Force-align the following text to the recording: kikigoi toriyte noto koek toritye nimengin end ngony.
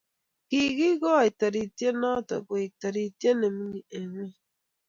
kikigoi 0.47 1.29
toriyte 1.39 1.87
noto 2.01 2.35
koek 2.47 2.71
toritye 2.81 3.29
nimengin 3.33 3.91
end 3.95 4.09
ngony. 4.13 4.33